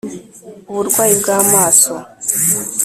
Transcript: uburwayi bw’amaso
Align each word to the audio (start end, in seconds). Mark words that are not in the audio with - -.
uburwayi 0.69 1.13
bw’amaso 1.21 1.93